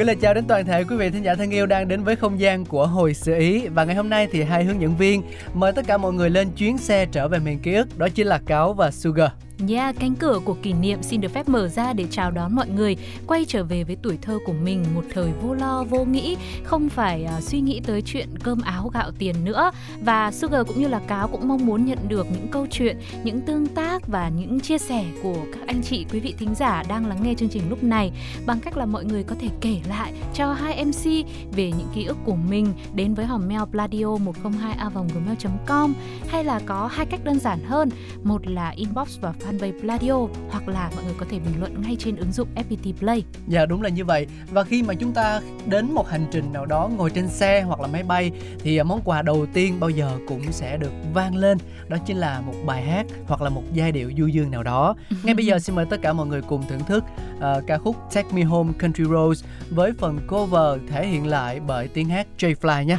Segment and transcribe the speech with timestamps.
[0.00, 2.16] Gửi lời chào đến toàn thể quý vị thính giả thân yêu đang đến với
[2.16, 5.22] không gian của hồi sự ý và ngày hôm nay thì hai hướng dẫn viên
[5.54, 8.26] mời tất cả mọi người lên chuyến xe trở về miền ký ức, đó chính
[8.26, 9.30] là Cáo và Sugar.
[9.68, 12.68] Yeah, cánh cửa của kỷ niệm xin được phép mở ra để chào đón mọi
[12.68, 12.96] người
[13.26, 16.88] quay trở về với tuổi thơ của mình một thời vô lo vô nghĩ, không
[16.88, 19.70] phải uh, suy nghĩ tới chuyện cơm áo gạo tiền nữa.
[20.00, 23.40] Và Sugar cũng như là Cáo cũng mong muốn nhận được những câu chuyện, những
[23.40, 27.06] tương tác và những chia sẻ của các anh chị quý vị thính giả đang
[27.06, 28.12] lắng nghe chương trình lúc này.
[28.46, 31.04] Bằng cách là mọi người có thể kể lại cho hai MC
[31.52, 32.72] về những ký ức của mình.
[32.94, 35.94] Đến với hòm mail pladio 102 a gmail.com
[36.28, 37.90] hay là có hai cách đơn giản hơn,
[38.22, 40.14] một là inbox và fanpage Pladio
[40.50, 43.24] hoặc là mọi người có thể bình luận ngay trên ứng dụng FPT Play.
[43.48, 44.26] Dạ đúng là như vậy.
[44.50, 47.80] Và khi mà chúng ta đến một hành trình nào đó ngồi trên xe hoặc
[47.80, 51.36] là máy bay thì à, món quà đầu tiên bao giờ cũng sẽ được vang
[51.36, 54.62] lên đó chính là một bài hát hoặc là một giai điệu du dương nào
[54.62, 54.94] đó.
[55.22, 57.04] Ngay bây giờ xin mời tất cả mọi người cùng thưởng thức
[57.36, 61.88] uh, ca khúc Take Me Home Country Roads với phần cover thể hiện lại bởi
[61.88, 62.98] tiếng hát J Fly nhé.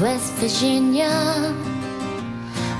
[0.00, 1.54] West Virginia,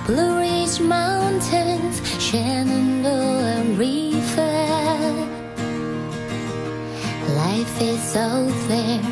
[0.06, 4.66] Blue Ridge Mountains, Shenandoah River.
[7.36, 9.02] Life is out there,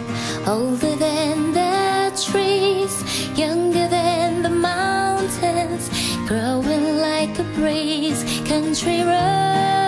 [0.48, 2.94] older than the trees,
[3.38, 5.88] younger than the mountains,
[6.26, 8.24] growing like a breeze.
[8.48, 9.79] Country road,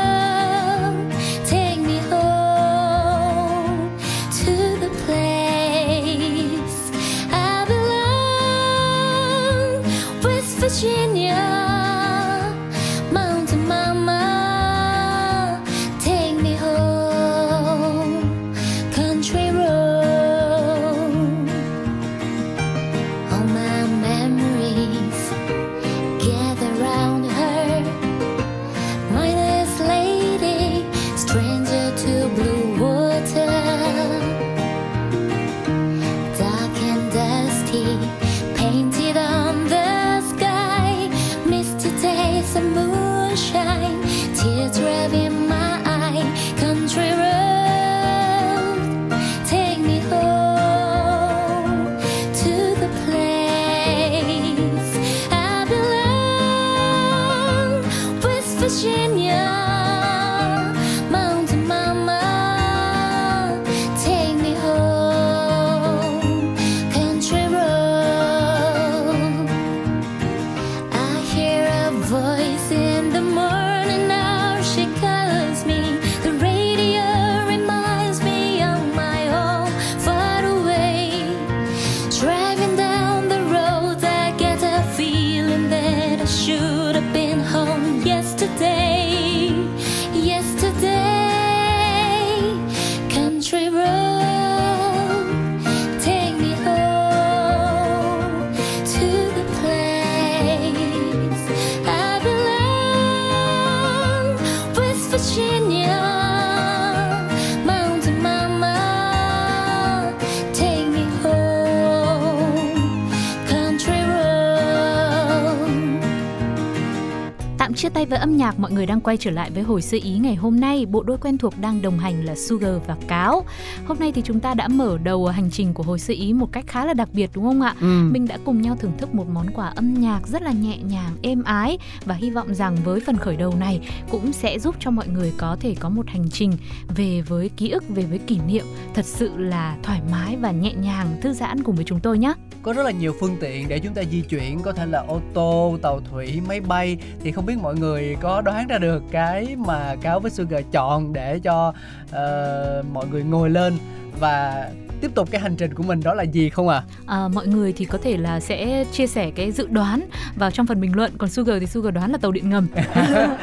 [118.03, 120.35] tay với âm nhạc, mọi người đang quay trở lại với hồi sơ ý ngày
[120.35, 120.87] hôm nay.
[120.87, 123.45] Bộ đôi quen thuộc đang đồng hành là Sugar và Cáo.
[123.87, 126.53] Hôm nay thì chúng ta đã mở đầu hành trình của hồi sơ ý một
[126.53, 127.75] cách khá là đặc biệt đúng không ạ?
[127.81, 128.09] Ừ.
[128.11, 131.17] Mình đã cùng nhau thưởng thức một món quà âm nhạc rất là nhẹ nhàng,
[131.23, 134.91] êm ái và hy vọng rằng với phần khởi đầu này cũng sẽ giúp cho
[134.91, 136.53] mọi người có thể có một hành trình
[136.97, 138.65] về với ký ức, về với kỷ niệm
[138.95, 142.35] thật sự là thoải mái và nhẹ nhàng, thư giãn cùng với chúng tôi nhé.
[142.63, 145.21] Có rất là nhiều phương tiện để chúng ta di chuyển có thể là ô
[145.35, 149.57] tô, tàu thủy, máy bay thì không biết mọi người có đoán ra được cái
[149.57, 151.73] mà Cáo với Sugar chọn để cho
[152.11, 153.75] ờ, mọi người ngồi lên
[154.21, 154.69] và
[155.01, 156.83] tiếp tục cái hành trình của mình đó là gì không ạ?
[157.07, 157.17] À?
[157.17, 160.01] À, mọi người thì có thể là sẽ chia sẻ cái dự đoán
[160.37, 162.83] vào trong phần bình luận còn Sugar thì Sugar đoán là tàu điện ngầm được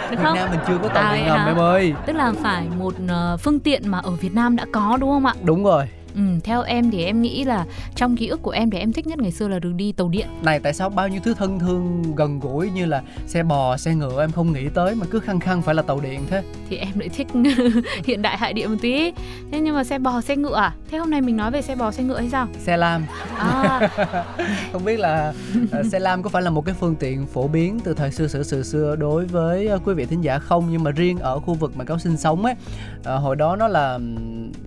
[0.09, 0.35] Việt không?
[0.35, 1.93] Nam mình chưa có tàu À, điện ngầm em ơi.
[2.05, 5.25] Tức là phải một ờ, phương tiện mà ở Việt Nam đã có đúng không
[5.25, 5.33] ạ?
[5.43, 5.85] Đúng rồi.
[6.15, 7.65] Ừ, theo em thì em nghĩ là
[7.95, 10.09] trong ký ức của em thì em thích nhất ngày xưa là đường đi tàu
[10.09, 10.27] điện.
[10.41, 13.95] Này tại sao bao nhiêu thứ thân thương gần gũi như là xe bò, xe
[13.95, 16.43] ngựa em không nghĩ tới mà cứ khăng khăng phải là tàu điện thế?
[16.69, 17.27] Thì em lại thích
[18.05, 19.11] hiện đại hại điện một tí.
[19.51, 20.73] Thế nhưng mà xe bò, xe ngựa à?
[20.91, 22.47] Thế hôm nay mình nói về xe bò, xe ngựa hay sao?
[22.59, 23.05] Xe lam.
[23.37, 23.89] À,
[24.71, 25.33] không biết là
[25.79, 28.27] uh, xe lam có phải là một cái phương tiện phổ biến từ thời xưa
[28.27, 31.39] sử sự xưa đối với uh, quý vị thính giả không nhưng mà riêng ở
[31.39, 32.55] khu vực mà cáo sinh sống ấy
[32.99, 33.99] uh, hồi đó nó là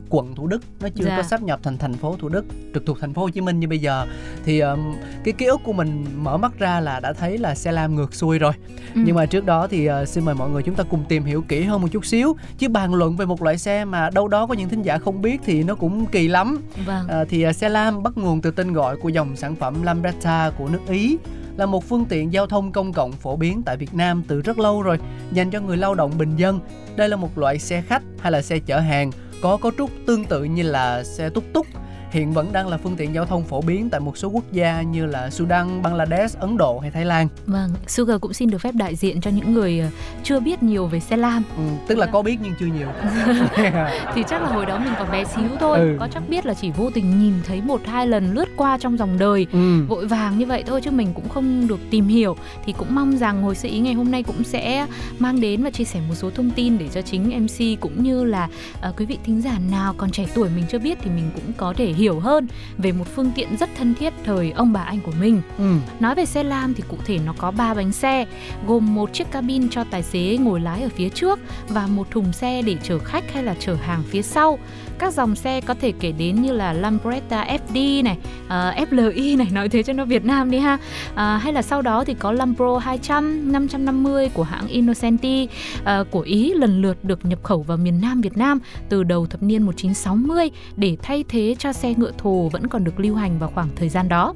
[0.08, 1.16] quận Thủ Đức nó chưa Dạ.
[1.16, 2.44] có sắp nhập thành thành phố Thủ Đức
[2.74, 4.06] trực thuộc thành phố Hồ Chí Minh như bây giờ
[4.44, 4.94] thì um,
[5.24, 8.14] cái ký ức của mình mở mắt ra là đã thấy là xe lam ngược
[8.14, 8.52] xuôi rồi
[8.94, 9.00] ừ.
[9.04, 11.42] nhưng mà trước đó thì uh, xin mời mọi người chúng ta cùng tìm hiểu
[11.48, 14.46] kỹ hơn một chút xíu chứ bàn luận về một loại xe mà đâu đó
[14.46, 17.08] có những thính giả không biết thì nó cũng kỳ lắm vâng.
[17.08, 20.50] À, thì à, xe lam bắt nguồn từ tên gọi của dòng sản phẩm Lambretta
[20.58, 21.18] của nước Ý
[21.56, 24.58] là một phương tiện giao thông công cộng phổ biến tại Việt Nam từ rất
[24.58, 24.98] lâu rồi,
[25.32, 26.60] dành cho người lao động bình dân.
[26.96, 29.10] Đây là một loại xe khách hay là xe chở hàng
[29.42, 31.66] có cấu trúc tương tự như là xe túc túc.
[32.12, 34.82] Hiện vẫn đang là phương tiện giao thông phổ biến tại một số quốc gia
[34.82, 37.28] như là Sudan, Bangladesh, Ấn Độ hay Thái Lan.
[37.46, 39.88] Vâng, Sugar cũng xin được phép đại diện cho những người ờ,
[40.22, 42.88] chưa biết nhiều về xe lam Ừ, tức là có biết nhưng chưa nhiều.
[44.14, 45.96] thì chắc là hồi đó mình còn bé xíu thôi, Ừ.
[46.00, 48.98] có chắc biết là chỉ vô tình nhìn thấy một hai lần lướt qua trong
[48.98, 49.84] dòng đời ừ.
[49.88, 52.36] vội vàng như vậy thôi chứ mình cũng không được tìm hiểu
[52.66, 54.86] thì cũng mong rằng hồi sự ý ngày hôm nay cũng sẽ
[55.18, 58.24] mang đến và chia sẻ một số thông tin để cho chính MC cũng như
[58.24, 58.48] là
[58.80, 61.52] ờ, quý vị thính giả nào còn trẻ tuổi mình chưa biết thì mình cũng
[61.56, 62.46] có thể hiểu hơn
[62.78, 65.42] về một phương tiện rất thân thiết thời ông bà anh của mình.
[65.58, 65.74] Ừ.
[66.00, 68.26] Nói về xe lam thì cụ thể nó có 3 bánh xe,
[68.66, 71.38] gồm một chiếc cabin cho tài xế ngồi lái ở phía trước
[71.68, 74.58] và một thùng xe để chở khách hay là chở hàng phía sau.
[74.98, 78.18] Các dòng xe có thể kể đến như là Lambretta FD này,
[78.48, 80.78] ờ, FLI này, nói thế cho nó Việt Nam đi ha.
[81.14, 85.48] À, hay là sau đó thì có Lambro 200, 550 của hãng Innocenti
[85.84, 89.26] ờ, của Ý lần lượt được nhập khẩu vào miền Nam Việt Nam từ đầu
[89.26, 93.38] thập niên 1960 để thay thế cho xe ngựa thồ vẫn còn được lưu hành
[93.38, 94.34] vào khoảng thời gian đó.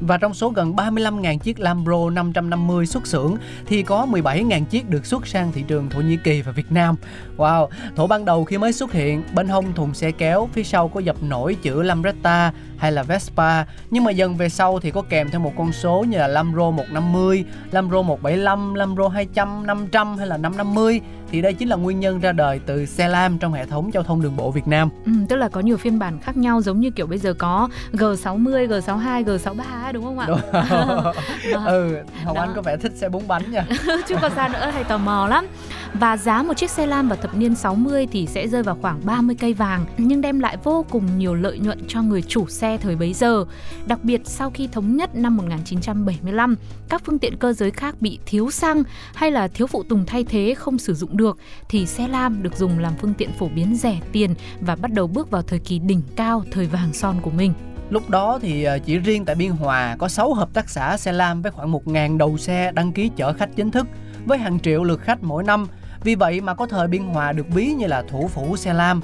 [0.00, 5.06] Và trong số gần 35.000 chiếc Lambro 550 xuất xưởng thì có 17.000 chiếc được
[5.06, 6.96] xuất sang thị trường Thổ Nhĩ Kỳ và Việt Nam.
[7.36, 10.88] Wow, thổ ban đầu khi mới xuất hiện, bên hông thùng xe kéo phía sau
[10.88, 15.02] có dập nổi chữ Lambretta hay là Vespa, nhưng mà dần về sau thì có
[15.08, 20.26] kèm theo một con số như là Lambro 150, Lambro 175, Lambro 200, 500 hay
[20.26, 23.66] là 550 thì đây chính là nguyên nhân ra đời từ xe lam trong hệ
[23.66, 24.88] thống giao thông đường bộ Việt Nam.
[25.04, 27.68] Ừ, tức là có nhiều phiên bản khác nhau giống như kiểu bây giờ có
[27.92, 30.26] G60, G62, G63 ấy, đúng không ạ?
[30.28, 30.40] Đúng.
[30.52, 31.14] Đó.
[31.66, 32.42] ừ, Hồng Đó.
[32.42, 33.64] Anh có vẻ thích xe bốn bánh nha.
[34.08, 35.46] Chứ còn sao nữa thầy tò mò lắm.
[35.94, 39.00] Và giá một chiếc xe lam vào thập niên 60 thì sẽ rơi vào khoảng
[39.04, 42.78] 30 cây vàng nhưng đem lại vô cùng nhiều lợi nhuận cho người chủ xe
[42.78, 43.44] thời bấy giờ.
[43.86, 46.56] Đặc biệt sau khi thống nhất năm 1975,
[46.88, 48.82] các phương tiện cơ giới khác bị thiếu xăng
[49.14, 51.38] hay là thiếu phụ tùng thay thế không sử dụng được
[51.68, 55.06] thì xe lam được dùng làm phương tiện phổ biến rẻ tiền và bắt đầu
[55.06, 57.52] bước vào thời kỳ đỉnh cao thời vàng son của mình.
[57.90, 61.12] Lúc đó thì ờ, chỉ riêng tại Biên Hòa có 6 hợp tác xã xe
[61.12, 63.86] lam với khoảng 1.000 đầu xe đăng ký chở khách chính thức
[64.26, 65.66] với hàng triệu lượt khách mỗi năm.
[66.04, 69.00] Vì vậy mà có thời Biên Hòa được ví như là thủ phủ xe lam.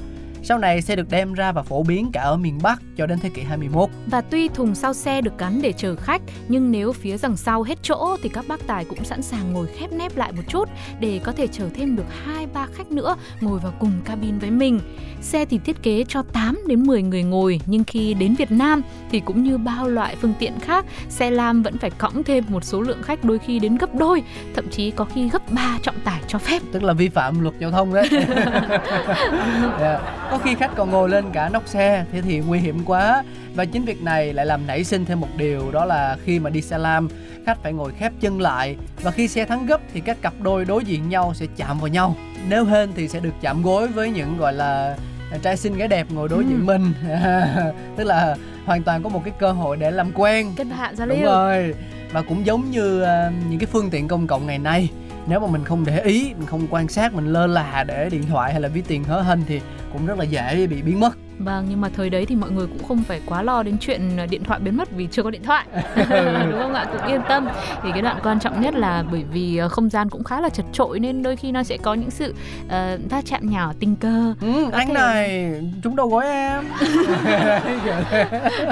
[0.46, 3.18] Sau này sẽ được đem ra và phổ biến cả ở miền Bắc cho đến
[3.18, 3.88] thế kỷ 21.
[4.06, 7.62] Và tuy thùng sau xe được gắn để chở khách, nhưng nếu phía đằng sau
[7.62, 10.68] hết chỗ thì các bác tài cũng sẵn sàng ngồi khép nép lại một chút
[11.00, 12.04] để có thể chở thêm được
[12.54, 14.80] 2-3 khách nữa ngồi vào cùng cabin với mình.
[15.20, 18.82] Xe thì thiết kế cho 8 đến 10 người ngồi, nhưng khi đến Việt Nam
[19.10, 22.64] thì cũng như bao loại phương tiện khác, xe lam vẫn phải cõng thêm một
[22.64, 24.22] số lượng khách đôi khi đến gấp đôi,
[24.54, 26.62] thậm chí có khi gấp 3 trọng tải cho phép.
[26.72, 28.08] Tức là vi phạm luật giao thông đấy.
[29.80, 30.00] Dạ.
[30.34, 33.22] Có khi khách còn ngồi lên cả nóc xe thế thì nguy hiểm quá.
[33.54, 36.50] Và chính việc này lại làm nảy sinh thêm một điều đó là khi mà
[36.50, 37.08] đi xe lam
[37.46, 40.64] khách phải ngồi khép chân lại và khi xe thắng gấp thì các cặp đôi
[40.64, 42.16] đối diện nhau sẽ chạm vào nhau.
[42.48, 44.96] Nếu hên thì sẽ được chạm gối với những gọi là
[45.42, 46.48] trai xinh gái đẹp ngồi đối Ừ.
[46.48, 46.92] diện mình.
[47.96, 48.36] Tức là
[48.66, 50.52] hoàn toàn có một cái cơ hội để làm quen.
[50.56, 51.30] Kết bạn giao Đúng lưu.
[51.32, 51.74] rồi
[52.12, 54.88] Và cũng giống như ờ, những cái phương tiện công cộng ngày nay
[55.26, 58.22] Nếu mà mình không để ý, mình không quan sát, mình lơ là để điện
[58.28, 59.60] thoại hay là ví tiền hớ hênh Thì
[59.94, 62.66] cũng rất là dễ bị biến mất Vâng, nhưng mà thời đấy thì mọi người
[62.66, 65.30] cũng không phải quá lo đến chuyện ờ, điện thoại biến mất vì chưa có
[65.30, 65.66] điện thoại.
[66.50, 66.84] Đúng không ạ?
[66.92, 67.48] Cũng yên tâm.
[67.82, 70.48] Thì cái đoạn quan trọng nhất là bởi vì ờ, không gian cũng khá là
[70.48, 72.34] chật trội nên đôi khi nó sẽ có những sự
[72.68, 74.34] ờ, va chạm nhỏ tình cờ.
[74.40, 76.64] ừ, Có Anh thể- này, chúng đâu gói em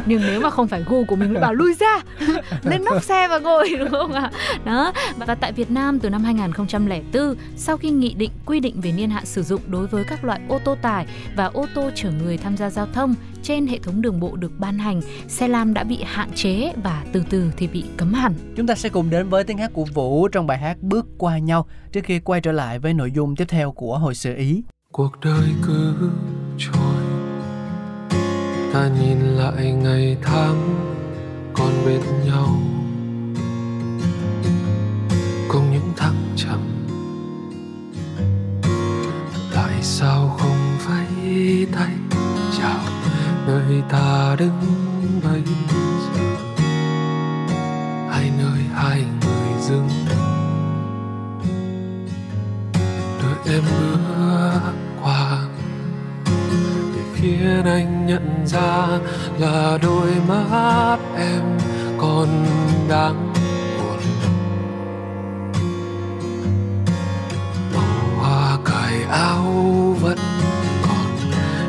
[0.07, 1.99] Nhưng nếu mà không phải gu của mình mới bảo lui ra,
[2.65, 4.31] lên nóc xe và ngồi đúng không ạ?
[4.65, 4.93] Đó.
[5.27, 9.11] Và tại Việt Nam từ năm 2004, sau khi nghị định quy định về niên
[9.11, 12.37] hạn sử dụng đối với các loại ô tô tải và ô tô chở người
[12.37, 15.85] tham gia giao thông trên hệ thống đường bộ được ban hành, xe lam đã
[15.85, 18.35] bị hạn chế và từ từ thì bị cấm hẳn.
[18.57, 21.39] Chúng ta sẽ cùng đến với tiếng hát của Vũ trong bài hát Bước qua
[21.39, 24.63] nhau Trước khi quay trở lại với nội dung tiếp theo của hồi sự Ý
[24.93, 25.95] cuộc đời cứ
[26.59, 27.03] trôi
[28.73, 30.89] ta nhìn lại ngày tháng
[31.55, 32.49] còn bên nhau
[35.49, 36.61] cùng những thăng trầm
[39.55, 40.52] tại sao không
[41.73, 41.91] tay
[42.59, 42.81] chào
[43.47, 44.61] nơi ta đứng
[45.25, 45.43] bây
[46.05, 46.23] giờ.
[48.11, 49.89] Hai nơi hai người dừng.
[53.23, 54.61] Đợi em bước
[55.03, 55.45] qua.
[56.95, 58.87] Để khiến anh nhận ra
[59.39, 61.59] là đôi mắt em
[61.99, 62.29] còn
[62.89, 63.33] đang
[63.79, 63.99] buồn.
[68.19, 69.45] Hoa cài áo
[70.01, 70.19] vẫn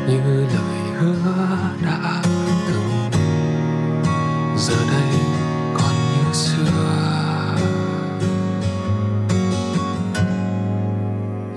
[0.08, 1.32] như lời hứa
[1.84, 2.22] đã
[2.66, 3.10] từng
[4.56, 5.18] giờ đây
[5.74, 7.56] còn như xưa.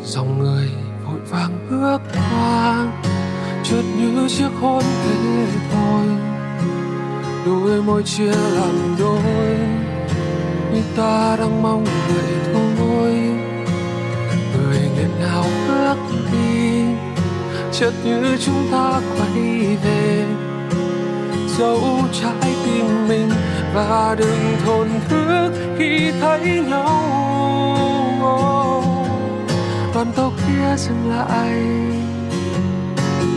[0.04, 0.70] Dòng người
[1.06, 2.88] vội vàng bước qua
[3.63, 6.06] chợt như chiếc hôn thế thôi.
[7.46, 9.58] Đôi môi chia làm đôi
[10.74, 13.12] như ta đang mong vậy thôi
[14.54, 15.98] người nghẹn ngào bước
[17.80, 20.26] chợt như chúng ta quay về.
[21.58, 21.80] Dấu
[22.22, 23.30] trái tim mình
[23.74, 27.04] và đừng thổn thức khi thấy nhau.
[29.94, 31.62] Đoàn tàu kia dừng lại,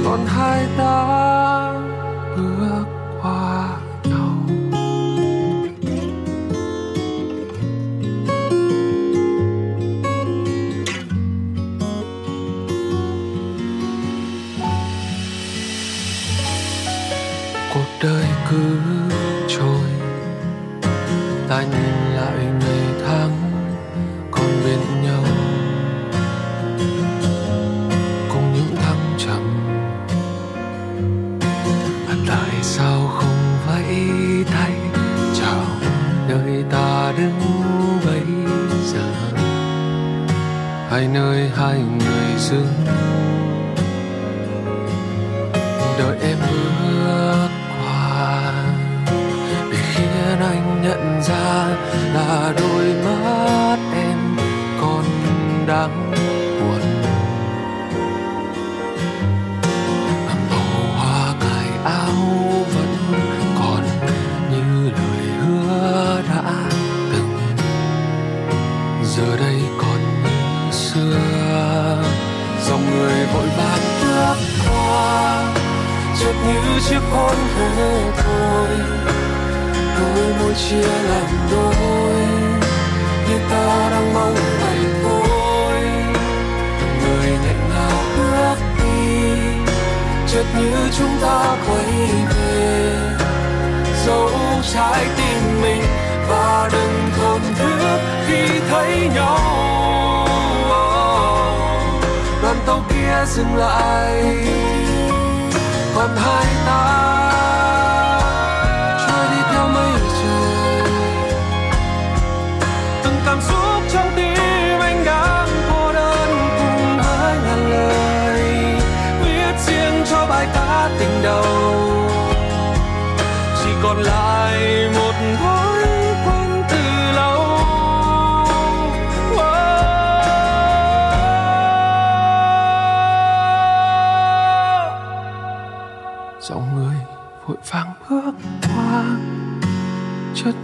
[0.04, 1.72] còn hai ta
[2.36, 2.99] bước
[40.90, 42.79] hai nơi hai người dừng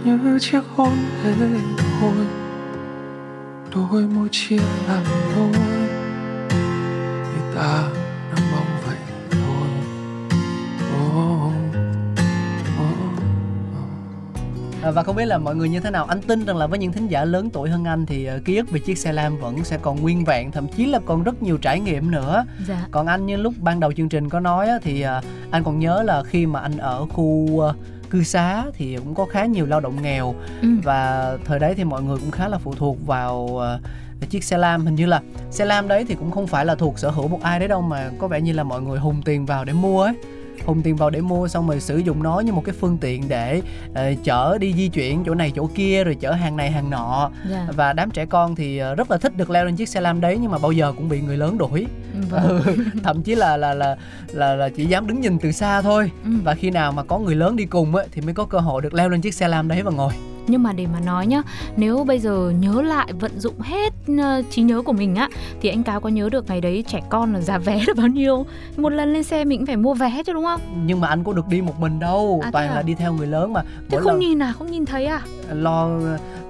[0.07, 1.33] như chiếc hôn thế
[2.01, 2.13] thôi
[3.75, 5.03] đôi môi chia làm
[5.35, 5.49] đôi
[7.23, 7.89] người ta
[8.31, 8.97] đang mong vậy
[9.31, 9.67] thôi
[10.95, 11.53] oh,
[12.81, 13.23] oh.
[14.83, 16.79] À, và không biết là mọi người như thế nào anh tin rằng là với
[16.79, 19.37] những thính giả lớn tuổi hơn anh thì uh, ký ức về chiếc xe lam
[19.37, 22.87] vẫn sẽ còn nguyên vẹn thậm chí là còn rất nhiều trải nghiệm nữa Dạ.
[22.91, 26.03] còn anh như lúc ban đầu chương trình có nói thì uh, anh còn nhớ
[26.03, 27.75] là khi mà anh ở khu uh,
[28.09, 30.35] cư xá thì cũng có khá nhiều lao động nghèo.
[30.61, 30.67] Ừ.
[30.83, 33.35] và thời đấy thì mọi người cũng khá là phụ thuộc vào
[34.23, 34.85] uh, chiếc xe lam.
[34.85, 35.21] Hình như là
[35.51, 37.81] xe lam đấy thì cũng không phải là thuộc sở hữu một ai đấy đâu
[37.81, 40.13] mà có vẻ như là mọi người hùng tiền vào để mua ấy
[40.67, 43.27] hùng tiền vào để mua xong rồi sử dụng nó như một cái phương tiện
[43.27, 43.61] để
[43.93, 47.29] ờ, chở đi di chuyển chỗ này chỗ kia rồi chở hàng này hàng nọ
[47.51, 47.67] Dạ.
[47.75, 50.21] và đám trẻ con thì ờ, rất là thích được leo lên chiếc xe lam
[50.21, 51.85] đấy nhưng mà bao giờ cũng bị người lớn đuổi
[52.29, 52.61] Vâng.
[52.65, 53.97] Ừ, thậm chí là là là
[54.33, 56.31] là là chỉ dám đứng nhìn từ xa thôi Ừ.
[56.43, 58.81] và khi nào mà có người lớn đi cùng ấy, thì mới có cơ hội
[58.81, 60.13] được leo lên chiếc xe lam đấy và ngồi
[60.47, 61.41] nhưng mà để mà nói nhá
[61.77, 65.29] nếu bây giờ nhớ lại vận dụng hết uh, trí nhớ của mình á
[65.61, 68.07] thì anh cáo có nhớ được ngày đấy trẻ con là giá vé là bao
[68.07, 68.45] nhiêu?
[68.77, 70.61] Một lần lên xe mình cũng phải mua vé chứ đúng không?
[70.85, 72.41] Nhưng mà anh có được đi một mình đâu.
[72.43, 72.75] À, toàn à?
[72.75, 73.61] là đi theo người lớn mà.
[73.61, 74.53] Thế mỗi không lần nhìn à?
[74.57, 75.21] Không nhìn thấy à?
[75.53, 75.89] lo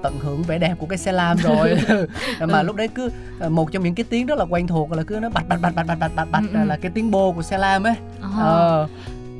[0.02, 1.74] tận hưởng vẻ đẹp của cái xe lam rồi.
[2.48, 2.62] Mà Ừ.
[2.62, 5.18] lúc đấy cứ ờ, một trong những cái tiếng rất là quen thuộc là cứ
[5.22, 6.64] nó bạch bạch bạch bạch bạch bạch bạch bạch Ừ, ừ.
[6.64, 7.94] là cái tiếng bô của xe lam ấy.
[8.20, 8.28] Ờ.
[8.36, 8.88] ờ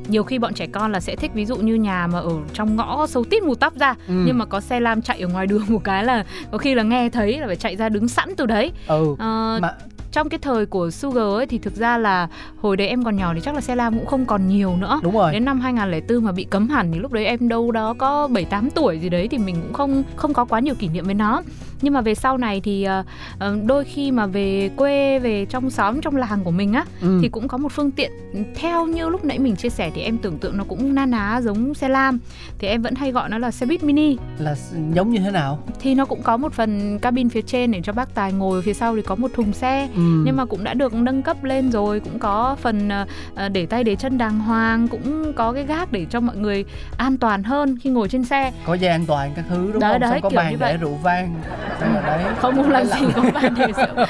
[0.09, 2.75] nhiều khi bọn trẻ con là sẽ thích ví dụ như nhà mà ở trong
[2.75, 4.13] ngõ sâu tít mù tóc ra ừ.
[4.25, 6.83] nhưng mà có xe lam chạy ở ngoài đường một cái là có khi là
[6.83, 9.73] nghe thấy là phải chạy ra đứng sẵn từ đấy ừ Ờ, mà
[10.11, 12.27] trong cái thời của Sugar ấy thì thực ra là
[12.61, 14.99] hồi đấy em còn nhỏ thì chắc là xe lam cũng không còn nhiều nữa
[15.03, 17.93] đúng rồi đến năm 2004 mà bị cấm hẳn thì lúc đấy em đâu đó
[17.97, 20.87] có 7 8 tuổi gì đấy thì mình cũng không không có quá nhiều kỷ
[20.87, 21.41] niệm với nó.
[21.81, 23.03] Nhưng mà về sau này thì ờ,
[23.39, 27.19] ờ, đôi khi mà về quê về trong xóm trong làng của mình á ừ.
[27.21, 28.11] thì cũng có một phương tiện
[28.55, 31.41] theo như lúc nãy mình chia sẻ thì em tưởng tượng nó cũng na ná
[31.43, 32.19] giống xe lam.
[32.59, 34.17] Thì em vẫn hay gọi nó là xe buýt mini.
[34.39, 34.55] Là
[34.93, 35.59] giống như thế nào?
[35.79, 38.73] Thì nó cũng có một phần cabin phía trên để cho bác tài ngồi phía
[38.73, 39.89] sau thì có một thùng xe.
[39.95, 40.01] Ừ.
[40.25, 42.89] nhưng mà cũng đã được nâng cấp lên rồi cũng có phần
[43.35, 46.65] ờ, để tay để chân đàng hoàng cũng có cái gác để cho mọi người
[46.97, 48.51] an toàn hơn khi ngồi trên xe.
[48.65, 50.01] Có dây an toàn các thứ đúng Đấy, không?
[50.01, 51.35] Đấy, xong có bàn để rượu vang
[51.79, 52.23] đấy.
[52.37, 53.23] Không không làm gì có
[53.57, 54.05] để rượu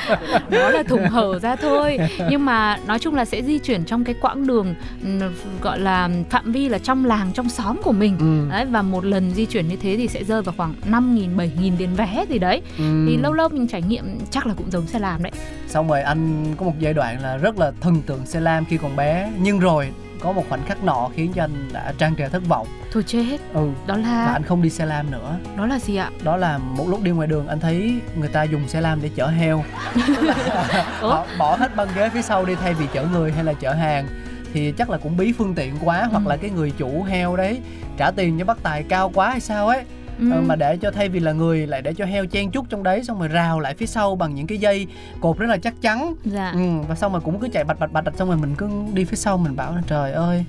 [0.50, 1.98] nó là thùng hở ra thôi.
[2.30, 5.20] Nhưng mà nói chung là sẽ di chuyển trong cái quãng đường ừm,
[5.62, 8.18] gọi là phạm vi là trong làng trong xóm của mình.
[8.20, 8.52] Ừ.
[8.52, 11.38] đấy và một lần di chuyển như thế thì sẽ rơi vào khoảng 5 nghìn
[11.38, 12.62] 7 nghìn tiền vé gì đấy.
[12.78, 13.06] Ừ.
[13.08, 15.32] thì lâu lâu mình trải nghiệm chắc là cũng giống xe làm đấy.
[15.68, 18.78] Xong rồi anh có một giai đoạn là rất là thần tượng xe lam khi
[18.78, 19.32] còn bé.
[19.42, 19.90] Nhưng rồi
[20.20, 22.68] có một khoảnh khắc nọ khiến cho anh đã trang trề thất vọng.
[22.92, 23.38] Thôi chết.
[23.54, 25.38] Ừ đó và là anh không đi xe lam nữa.
[25.58, 26.10] Đó là gì ạ?
[26.24, 29.10] Đó là một lúc đi ngoài đường anh thấy người ta dùng xe lam để
[29.16, 29.64] chở heo.
[31.02, 33.74] Họ bỏ hết băng ghế phía sau đi thay vì chở người hay là chở
[33.74, 34.08] hàng.
[34.54, 36.30] Thì chắc là cũng bí phương tiện quá hoặc Ừ.
[36.30, 37.62] là cái người chủ heo đấy
[37.98, 39.84] trả tiền cho bác tài cao quá hay sao ấy
[40.20, 40.32] Ừ.
[40.32, 42.84] Ờ, mà để cho thay vì là người lại để cho heo chen chúc trong
[42.84, 44.88] đấy xong rồi rào lại phía sau bằng những cái dây
[45.22, 47.92] cột rất là chắc chắn dạ ừ, và xong rồi cũng cứ chạy bạch bạch
[47.92, 50.46] bạch xong rồi mình cứ đi phía sau mình bảo là trời ơi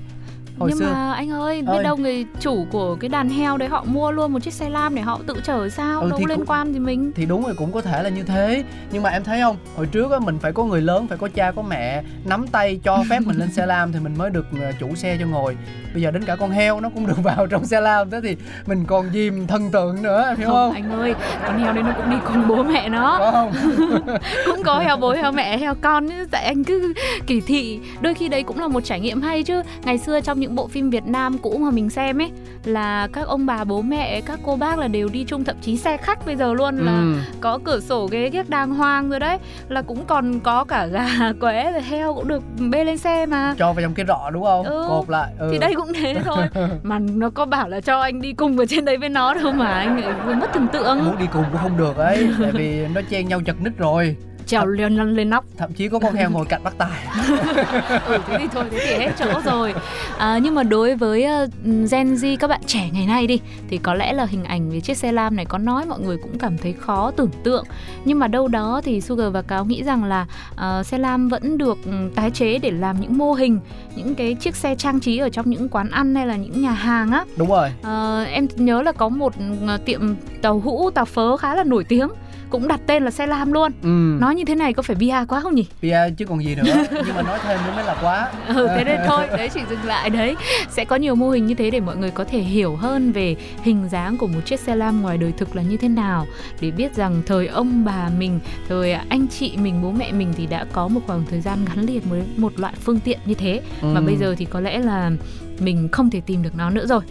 [0.61, 0.85] hồi nhưng xưa.
[0.93, 1.83] mà anh ơi biết Ơi.
[1.83, 4.95] đâu người chủ của cái đàn heo đấy họ mua luôn một chiếc xe lam
[4.95, 6.01] để họ tự chở sao?
[6.01, 7.11] Ừ, đâu thì có liên cũng- quan gì mình.
[7.15, 8.63] Thì đúng rồi cũng có thể là như thế.
[8.91, 9.57] Nhưng mà em thấy không?
[9.75, 12.79] Hồi trước á mình phải có người lớn phải có cha có mẹ nắm tay
[12.83, 15.57] cho phép mình lên xe lam thì mình mới được ờ, chủ xe cho ngồi.
[15.93, 18.35] Bây giờ đến cả con heo nó cũng được vào trong xe lam thế thì
[18.65, 21.15] mình còn gì thần tượng nữa em hiểu không, không, anh ơi
[21.47, 23.15] con heo đấy nó cũng đi cùng bố mẹ nó.
[23.19, 23.51] Có không?
[24.45, 26.93] Cũng có heo bố heo mẹ heo con chứ tại anh cứ
[27.27, 27.79] kỳ thị.
[28.01, 29.61] Đôi khi đấy cũng là một trải nghiệm hay chứ.
[29.83, 32.31] Ngày xưa trong những bộ phim Việt Nam cũ mà mình xem ấy
[32.65, 35.77] là các ông bà bố mẹ các cô bác là đều đi chung thậm chí
[35.77, 37.13] xe khách bây giờ luôn là ừ.
[37.41, 39.37] có cửa sổ ghế ghép đàng hoàng rồi đấy
[39.69, 41.07] là cũng còn có cả gà
[41.39, 44.43] quế rồi heo cũng được bê lên xe mà cho vào trong cái rọ đúng
[44.43, 44.85] không Ừ.
[44.89, 45.49] cột lại ừ.
[45.51, 46.43] thì đây cũng thế thôi
[46.83, 49.51] mà nó có bảo là cho anh đi cùng ở trên đấy với nó đâu
[49.51, 50.01] mà anh
[50.39, 53.41] mất thần tượng muốn đi cùng cũng không được ấy tại vì nó chen nhau
[53.45, 54.15] chật ních rồi
[54.51, 56.99] trèo lên lên, lên nóc thậm chí có con heo ngồi cạnh bác tài.
[58.05, 59.73] Ừ thế thì thôi thế thì hết chỗ rồi.
[60.17, 63.77] À, nhưng mà đối với ờ, Gen Z các bạn trẻ ngày nay đi thì
[63.77, 66.37] có lẽ là hình ảnh về chiếc xe lam này có nói mọi người cũng
[66.37, 67.65] cảm thấy khó tưởng tượng.
[68.05, 71.57] Nhưng mà đâu đó thì Sugar và Cáo nghĩ rằng là ờ, xe lam vẫn
[71.57, 73.59] được ừ, tái chế để làm những mô hình
[73.95, 76.71] những cái chiếc xe trang trí ở trong những quán ăn hay là những nhà
[76.71, 77.25] hàng á.
[77.37, 77.69] Đúng rồi.
[77.83, 79.33] Ờ, em nhớ là có một
[79.67, 82.09] ờ, tiệm tàu hũ tàu phớ khá là nổi tiếng
[82.51, 83.71] cũng đặt tên là xe lam luôn.
[83.83, 84.17] Ừ.
[84.21, 85.65] nói như thế này có phải bia quá không nhỉ?
[85.81, 86.63] Bia chứ còn gì nữa.
[87.05, 88.31] Nhưng mà nói thêm nữa mới là quá.
[88.47, 90.35] Ừ thế nên thôi đấy chỉ dừng lại đấy.
[90.69, 93.35] Sẽ có nhiều mô hình như thế để mọi người có thể hiểu hơn về
[93.63, 96.27] hình dáng của một chiếc xe lam ngoài đời thực là như thế nào.
[96.61, 100.45] Để biết rằng thời ông bà mình thời anh chị mình bố mẹ mình thì
[100.45, 103.61] đã có một khoảng thời gian gắn liền với một loại phương tiện như thế.
[103.81, 104.05] Mà Ừ.
[104.05, 105.11] bây giờ thì có lẽ là
[105.59, 107.01] mình không thể tìm được nó nữa rồi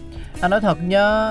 [0.41, 1.31] anh nói thật nhá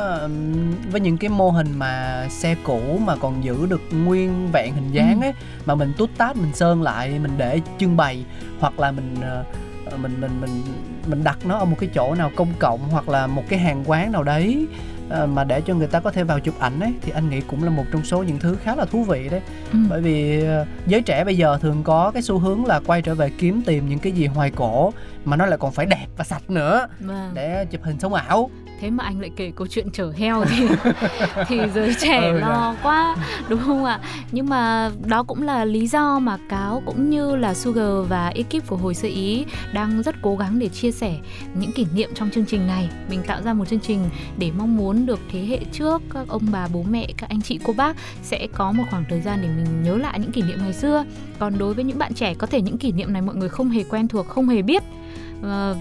[0.91, 4.91] với những cái mô hình mà xe cũ mà còn giữ được nguyên vẹn hình
[4.91, 5.26] dáng Ừ.
[5.26, 5.34] ấy
[5.65, 8.26] mà mình tút tát mình sơn lại mình để trưng bày
[8.60, 9.43] hoặc là mình ờ,
[9.86, 10.62] ờ, mình mình mình
[11.08, 13.84] mình đặt nó ở một cái chỗ nào công cộng hoặc là một cái hàng
[13.86, 14.67] quán nào đấy
[15.10, 17.41] ờ, mà để cho người ta có thể vào chụp ảnh ấy thì anh nghĩ
[17.41, 19.41] cũng là một trong số những thứ khá là thú vị đấy
[19.72, 19.80] ừ.
[19.89, 20.43] bởi vì
[20.88, 23.89] giới trẻ bây giờ thường có cái xu hướng là quay trở về kiếm tìm
[23.89, 24.93] những cái gì hoài cổ
[25.26, 27.32] mà nó lại còn phải đẹp và sạch nữa Vâng.
[27.34, 30.67] để chụp hình sống ảo thế mà anh lại kể câu chuyện chở heo thì
[31.47, 33.15] thì giới trẻ Ừ, lo quá
[33.49, 33.99] đúng không ạ?
[34.31, 38.67] Nhưng mà đó cũng là lý do mà cáo cũng như là Sugar và ekip
[38.67, 41.15] của hồi sơ ý đang rất cố gắng để chia sẻ
[41.59, 42.89] những kỷ niệm trong chương trình này.
[43.09, 46.43] Mình tạo ra một chương trình để mong muốn được thế hệ trước các ông
[46.51, 49.47] bà bố mẹ các anh chị cô bác sẽ có một khoảng thời gian để
[49.47, 51.05] mình nhớ lại những kỷ niệm ngày xưa.
[51.39, 53.69] Còn đối với những bạn trẻ có thể những kỷ niệm này mọi người không
[53.69, 54.83] hề quen thuộc không hề biết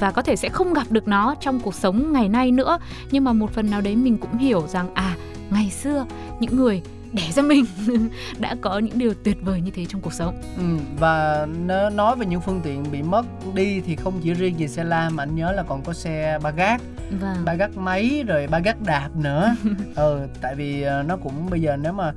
[0.00, 2.78] và có thể sẽ không gặp được nó trong cuộc sống ngày nay nữa.
[3.10, 5.16] Nhưng mà một phần nào đấy mình cũng hiểu rằng à
[5.50, 6.06] ngày xưa
[6.40, 7.64] những người đẻ ra mình
[8.38, 10.42] đã có những điều tuyệt vời như thế trong cuộc sống.
[10.56, 10.64] Ừ,
[10.98, 14.68] và nó nói về những phương tiện bị mất đi thì không chỉ riêng gì
[14.68, 16.80] xe lam mà anh nhớ là còn có xe ba gác.
[17.20, 17.36] Vâng.
[17.44, 19.54] Ba gác máy rồi ba gác đạp nữa.
[19.94, 22.12] Ừ tại vì ờ, nó cũng bây giờ nếu mà ờ,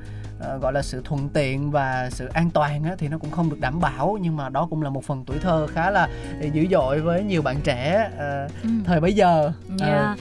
[0.62, 3.60] gọi là sự thuận tiện và sự an toàn á, thì nó cũng không được
[3.60, 6.10] đảm bảo nhưng mà đó cũng là một phần tuổi thơ khá là
[6.54, 8.70] dữ dội với nhiều bạn trẻ ờ, Ừ.
[8.86, 10.20] thời bấy giờ Ờ, Yeah.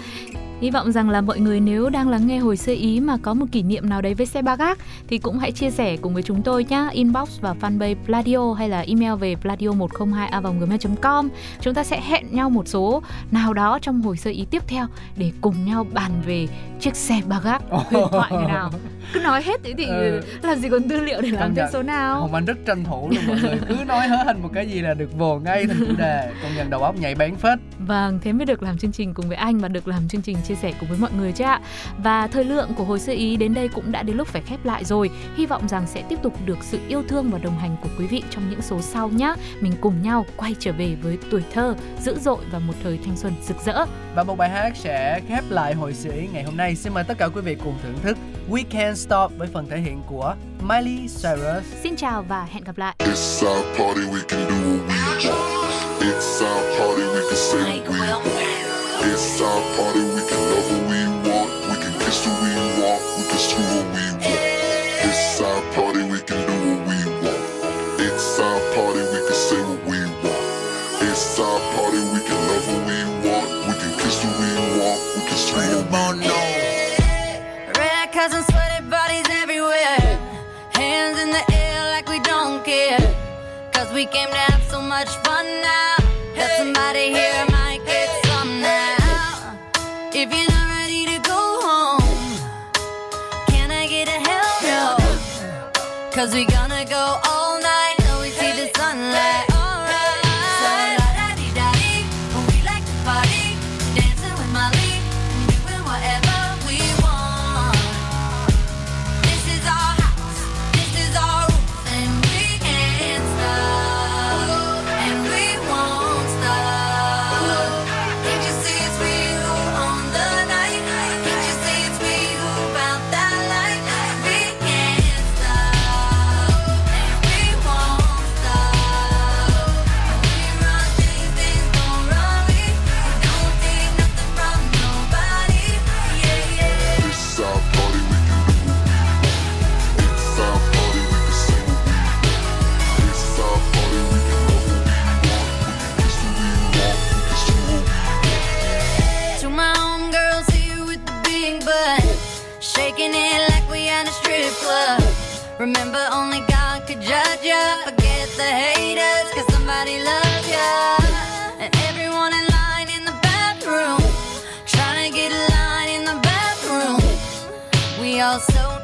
[0.61, 3.35] Hy vọng rằng là mọi người nếu đang lắng nghe hồi sơ ý mà có
[3.35, 4.79] một kỷ niệm nào đấy với xe ba gác
[5.09, 6.89] thì cũng hãy chia sẻ cùng với chúng tôi nhé.
[6.93, 11.29] Inbox vào fanpage Pladio hay là email về pladio102a.gmail.com
[11.61, 14.87] Chúng ta sẽ hẹn nhau một số nào đó trong hồi sơ ý tiếp theo
[15.17, 16.47] để cùng nhau bàn về
[16.81, 18.71] chiếc xe ba gác huyền thoại thế nào.
[19.13, 20.21] Cứ nói hết thế thì Ừ.
[20.43, 22.21] làm gì còn tư liệu để làm thêm số nào.
[22.21, 24.81] Hồng Anh rất tranh thủ luôn mọi người cứ nói hớ hình một cái gì
[24.81, 28.19] là được vồ ngay thành chủ đề công nhận đầu óc nhạy bén phết Vâng,
[28.23, 30.55] thế mới được làm chương trình cùng với anh và được làm chương trình chia
[30.55, 31.61] sẻ cùng với mọi người chứ ạ.
[31.99, 34.65] Và thời lượng của hồi sơ ý đến đây cũng đã đến lúc phải khép
[34.65, 35.11] lại rồi.
[35.37, 38.07] Hy vọng rằng sẽ tiếp tục được sự yêu thương và đồng hành của quý
[38.07, 39.35] vị trong những số sau nhé.
[39.61, 43.17] Mình cùng nhau quay trở về với tuổi thơ dữ dội và một thời thanh
[43.17, 43.85] xuân rực rỡ.
[44.15, 46.75] Và một bài hát sẽ khép lại hồi sự ý ngày hôm nay.
[46.77, 48.17] Xin mời tất cả quý vị cùng thưởng thức
[48.51, 51.65] We Can't Stop với phần thể hiện của Miley Cyrus.
[51.83, 52.95] Xin chào và hẹn gặp lại.
[52.99, 55.51] It's our party, we can do what we want.
[56.01, 58.23] It's our party, we can say what we want.
[59.03, 61.51] It's our party, we can love what we want.
[61.71, 63.01] We can kiss who we want.
[63.19, 64.40] We can screw what we want.
[96.21, 97.30] Cause we gonna go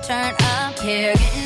[0.06, 1.14] turn up here.
[1.14, 1.45] Getting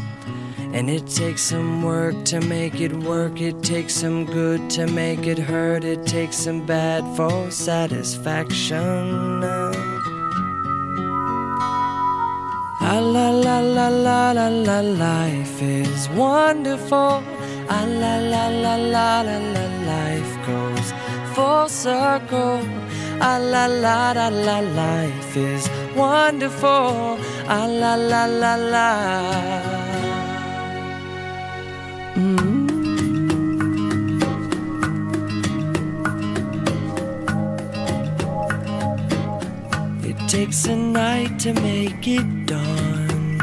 [0.73, 3.41] And it takes some work to make it work.
[3.41, 5.83] It takes some good to make it hurt.
[5.83, 9.41] It takes some bad for satisfaction.
[12.81, 17.21] La la la la la la la life is wonderful.
[17.69, 20.93] Ah la la la la la la life goes
[21.33, 22.59] full circle.
[23.19, 27.19] Ah la la la la life is wonderful.
[27.47, 29.80] Ah la la la la.
[32.15, 32.71] Mm.
[40.03, 43.39] It takes a night to make it dawn.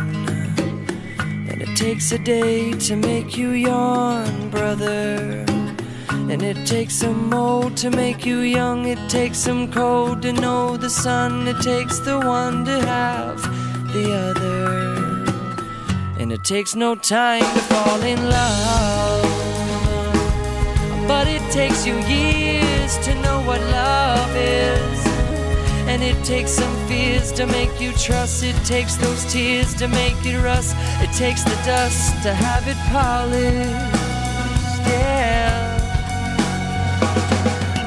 [1.49, 5.47] And it takes a day to make you yawn, brother.
[6.11, 8.87] And it takes some old to make you young.
[8.87, 11.49] It takes some cold to know the sun.
[11.49, 13.41] It takes the one to have
[13.95, 14.88] the other.
[16.29, 19.23] And it takes no time to fall in love.
[21.09, 25.07] But it takes you years to know what love is.
[25.89, 28.45] And it takes some fears to make you trust.
[28.45, 30.77] It takes those tears to make it rust.
[31.01, 33.71] It takes the dust to have it polished.
[34.87, 35.79] Yeah.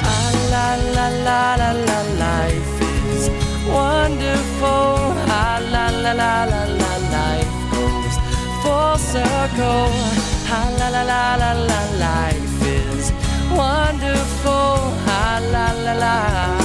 [0.01, 2.81] Ah, la la la la la life
[3.13, 3.29] is
[3.69, 5.13] wonderful.
[5.29, 6.70] Ah, la la la la
[8.71, 9.91] full circle.
[10.55, 13.05] Ah, la la la la la life is
[13.59, 14.75] wonderful.
[15.19, 16.60] Ah, la la la.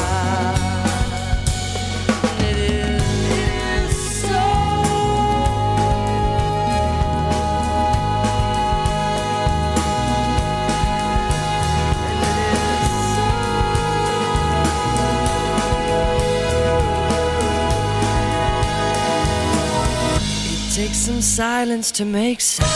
[20.87, 22.69] Takes some silence to make sound.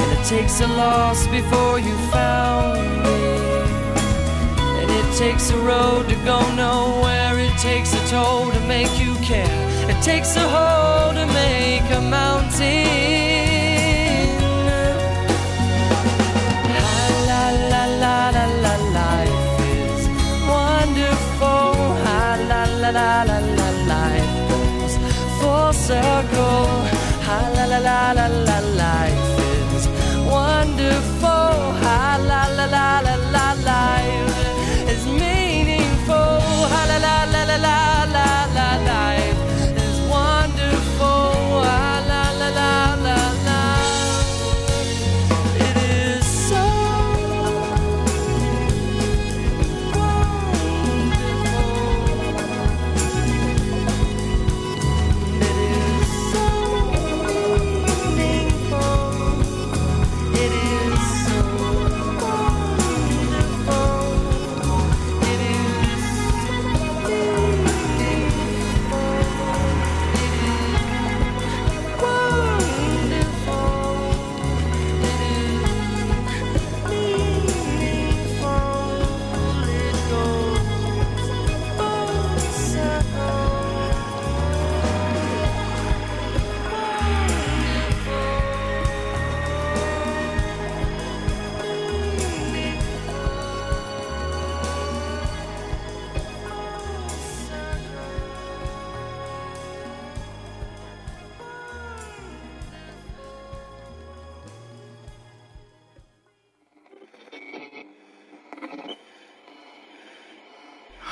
[0.00, 3.20] And it takes a loss before you found me.
[4.80, 7.38] And it takes a road to go nowhere.
[7.38, 9.60] It takes a toll to make you care.
[9.88, 12.86] It takes a hole to make a mountain.
[16.74, 20.02] La la la la la life is
[20.54, 21.70] wonderful.
[22.08, 24.25] La la la la la life
[25.86, 26.42] circle.
[27.28, 28.65] Ah, la la la la la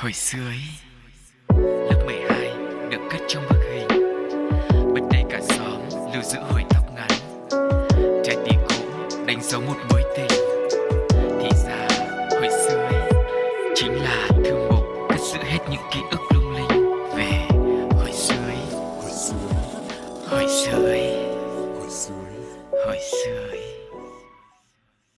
[0.05, 0.61] Hồi xưa ấy,
[1.89, 2.51] Lớp 12
[2.89, 3.87] được cất trong bức hình.
[4.93, 5.81] Bên đây cả xóm
[6.13, 7.09] lưu giữ hồi tóc ngắn
[8.23, 8.75] Trái tim cũ
[9.25, 10.34] đánh dấu một mối tình.